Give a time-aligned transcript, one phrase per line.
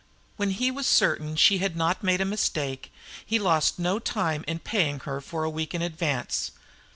[0.35, 2.91] When he was certain she had not made a mistake
[3.23, 6.49] he lost no time in paying her for a week is advance.